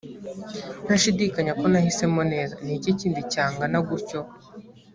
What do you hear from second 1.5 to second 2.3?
ko nahisemo